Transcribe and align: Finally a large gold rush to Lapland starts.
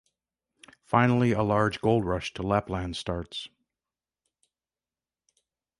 Finally 0.83 1.31
a 1.31 1.43
large 1.43 1.79
gold 1.79 2.05
rush 2.05 2.33
to 2.33 2.41
Lapland 2.41 2.97
starts. 2.97 3.49